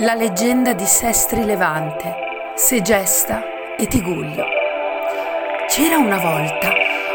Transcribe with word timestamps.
La 0.00 0.14
leggenda 0.14 0.74
di 0.74 0.84
Sestri 0.84 1.44
Levante, 1.44 2.14
Segesta 2.54 3.42
e 3.76 3.88
Tiguglio. 3.88 4.44
C'era 5.66 5.96
una 5.96 6.18
volta 6.18 6.72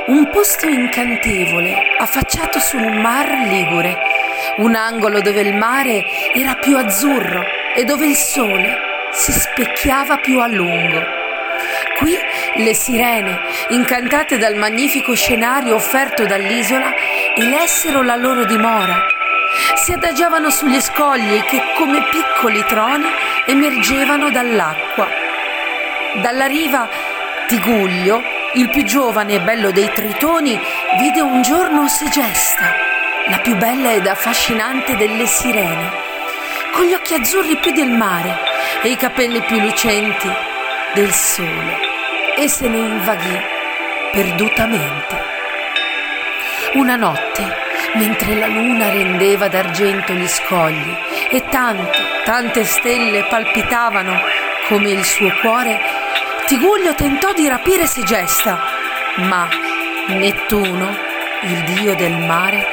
un 0.07 0.29
posto 0.29 0.67
incantevole 0.67 1.95
affacciato 1.97 2.59
sul 2.59 2.85
mar 2.91 3.29
Ligure, 3.47 3.97
un 4.57 4.75
angolo 4.75 5.21
dove 5.21 5.39
il 5.39 5.55
mare 5.55 6.03
era 6.33 6.55
più 6.55 6.75
azzurro 6.75 7.41
e 7.73 7.85
dove 7.85 8.05
il 8.05 8.15
sole 8.15 8.77
si 9.13 9.31
specchiava 9.31 10.17
più 10.17 10.41
a 10.41 10.47
lungo. 10.47 11.01
Qui 11.99 12.17
le 12.55 12.73
sirene, 12.73 13.39
incantate 13.69 14.37
dal 14.37 14.55
magnifico 14.55 15.15
scenario 15.15 15.75
offerto 15.75 16.25
dall'isola, 16.25 16.93
elessero 17.37 18.01
la 18.01 18.17
loro 18.17 18.43
dimora 18.43 19.21
si 19.75 19.91
adagiavano 19.91 20.49
sugli 20.49 20.79
scogli 20.79 21.43
che 21.43 21.61
come 21.75 22.03
piccoli 22.09 22.63
troni 22.65 23.05
emergevano 23.45 24.29
dall'acqua. 24.29 25.07
Dalla 26.21 26.45
riva 26.45 26.87
Tiguglio, 27.47 28.21
il 28.53 28.69
più 28.69 28.83
giovane 28.83 29.33
e 29.33 29.41
bello 29.41 29.71
dei 29.71 29.91
tritoni, 29.91 30.59
vide 30.97 31.21
un 31.21 31.41
giorno 31.41 31.87
Segesta, 31.87 32.73
la 33.27 33.37
più 33.39 33.55
bella 33.55 33.91
ed 33.91 34.07
affascinante 34.07 34.95
delle 34.95 35.25
sirene, 35.25 35.91
con 36.71 36.85
gli 36.85 36.93
occhi 36.93 37.13
azzurri 37.13 37.57
più 37.57 37.71
del 37.71 37.89
mare 37.89 38.37
e 38.81 38.89
i 38.89 38.95
capelli 38.95 39.41
più 39.41 39.59
lucenti 39.59 40.31
del 40.93 41.11
sole, 41.11 41.79
e 42.37 42.47
se 42.47 42.67
ne 42.67 42.77
invaghì 42.77 43.39
perdutamente. 44.11 45.31
Una 46.73 46.95
notte, 46.95 47.62
mentre 47.93 48.35
la 48.35 48.47
luna 48.47 48.89
rendeva 48.89 49.47
d'argento 49.47 50.13
gli 50.13 50.27
scogli 50.27 50.95
e 51.29 51.43
tante, 51.49 51.97
tante 52.25 52.63
stelle 52.63 53.25
palpitavano 53.25 54.19
come 54.67 54.89
il 54.91 55.03
suo 55.03 55.31
cuore, 55.41 55.79
Tiguglio 56.45 56.93
tentò 56.93 57.31
di 57.33 57.47
rapire 57.47 57.85
Segesta, 57.85 58.59
ma 59.17 59.47
Nettuno, 60.07 60.95
il 61.43 61.63
dio 61.63 61.95
del 61.95 62.17
mare, 62.17 62.65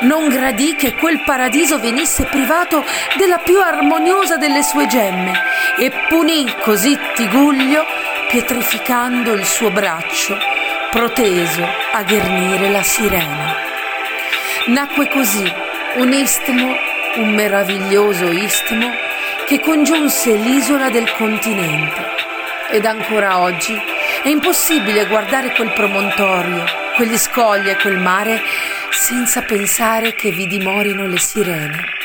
non 0.00 0.28
gradì 0.28 0.74
che 0.74 0.94
quel 0.94 1.22
paradiso 1.24 1.78
venisse 1.78 2.24
privato 2.24 2.84
della 3.16 3.38
più 3.38 3.60
armoniosa 3.60 4.36
delle 4.36 4.62
sue 4.62 4.86
gemme 4.86 5.32
e 5.78 5.90
punì 6.08 6.46
così 6.60 6.98
Tiguglio 7.14 7.84
pietrificando 8.30 9.32
il 9.32 9.44
suo 9.44 9.70
braccio, 9.70 10.36
proteso 10.90 11.66
a 11.92 12.02
ghernire 12.02 12.70
la 12.70 12.82
sirena. 12.82 13.67
Nacque 14.68 15.08
così 15.08 15.50
un 15.96 16.12
istmo, 16.12 16.76
un 17.16 17.32
meraviglioso 17.32 18.30
istmo 18.30 18.90
che 19.46 19.60
congiunse 19.60 20.34
l'isola 20.34 20.90
del 20.90 21.10
continente. 21.14 22.04
Ed 22.68 22.84
ancora 22.84 23.38
oggi 23.38 23.74
è 24.22 24.28
impossibile 24.28 25.06
guardare 25.06 25.54
quel 25.54 25.72
promontorio, 25.72 26.64
quegli 26.96 27.16
scogli 27.16 27.70
e 27.70 27.76
quel 27.76 27.96
mare 27.96 28.42
senza 28.90 29.40
pensare 29.40 30.12
che 30.12 30.32
vi 30.32 30.46
dimorino 30.46 31.06
le 31.06 31.18
sirene. 31.18 31.97